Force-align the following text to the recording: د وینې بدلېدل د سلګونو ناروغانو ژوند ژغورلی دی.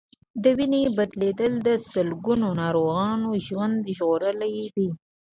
د 0.43 0.45
وینې 0.57 0.81
بدلېدل 0.97 1.53
د 1.67 1.69
سلګونو 1.91 2.47
ناروغانو 2.61 3.29
ژوند 3.47 3.77
ژغورلی 3.95 4.55
دی. 4.75 4.87